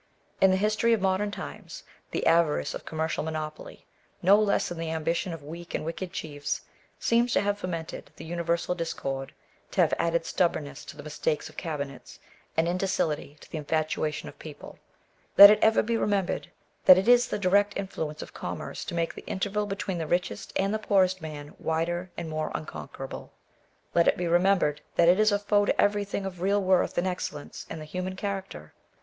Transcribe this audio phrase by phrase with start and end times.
[0.41, 3.85] In the history of modem times, the avarice of commercial monopoly,
[4.23, 6.61] no less than the ambition of weak and wicked chiefs,
[6.97, 9.31] seems to have fomented the universal discord,
[9.69, 12.17] to have added stubbornness to the mistakes of cabinets,
[12.57, 14.79] and indocility to the infatuation of the people.
[15.37, 16.49] Let it ever be remembered,
[16.85, 20.51] that it is the direct influence of commerce to make the interval between the richest
[20.55, 23.33] and the poorest man wider and more unconquerable.
[23.93, 26.97] Let it be remembered that it is a foe to every thing of real worth
[26.97, 28.73] and excellence in the human character.